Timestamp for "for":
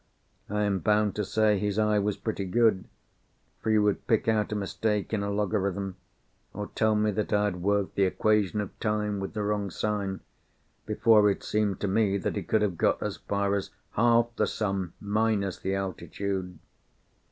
3.59-3.69